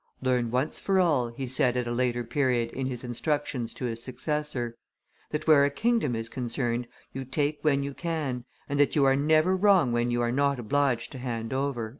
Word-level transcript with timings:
"Learn 0.19 0.49
once 0.49 0.79
for 0.79 0.99
all," 0.99 1.27
he 1.29 1.45
said 1.45 1.77
at 1.77 1.85
a 1.85 1.91
later 1.91 2.23
period, 2.23 2.71
in 2.71 2.87
his 2.87 3.03
instructions 3.03 3.71
to 3.75 3.85
his 3.85 4.01
successor, 4.01 4.75
"that 5.29 5.45
where 5.45 5.63
a 5.63 5.69
kingdom 5.69 6.15
is 6.15 6.27
concerned, 6.27 6.87
you 7.13 7.23
take 7.23 7.59
when 7.61 7.83
you 7.83 7.93
can, 7.93 8.45
and 8.67 8.79
that 8.79 8.95
you 8.95 9.05
are 9.05 9.15
never 9.15 9.55
wrong 9.55 9.91
when 9.91 10.09
you 10.09 10.19
are 10.23 10.31
not 10.31 10.57
obliged 10.57 11.11
to 11.11 11.19
hand 11.19 11.53
over. 11.53 11.89